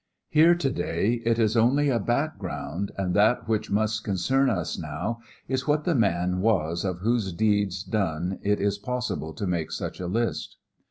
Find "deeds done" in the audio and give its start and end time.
7.31-8.39